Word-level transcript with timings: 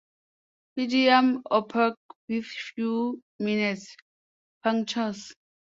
Pygidium 0.75 1.43
opaque 1.51 1.93
with 2.27 2.45
few 2.45 3.21
minute 3.37 3.85
punctures. 4.63 5.35